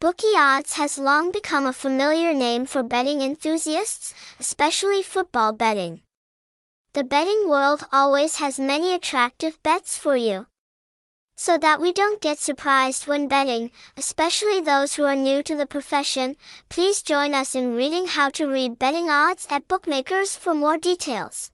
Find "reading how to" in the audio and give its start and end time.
17.76-18.46